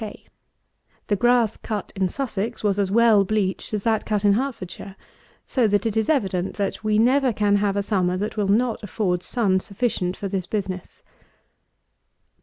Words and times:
_K. 0.11 0.25
The 1.09 1.15
grass 1.15 1.57
cut 1.57 1.93
in 1.95 2.07
Sussex 2.07 2.63
was 2.63 2.79
as 2.79 2.89
well 2.89 3.23
bleached 3.23 3.71
as 3.71 3.83
that 3.83 4.03
cut 4.03 4.25
in 4.25 4.33
Hertfordshire; 4.33 4.95
so 5.45 5.67
that 5.67 5.85
it 5.85 5.95
is 5.95 6.09
evident 6.09 6.55
that 6.55 6.83
we 6.83 6.97
never 6.97 7.31
can 7.31 7.57
have 7.57 7.75
a 7.77 7.83
summer 7.83 8.17
that 8.17 8.35
will 8.35 8.47
not 8.47 8.81
afford 8.81 9.21
sun 9.21 9.59
sufficient 9.59 10.17
for 10.17 10.27
this 10.27 10.47
business. 10.47 11.03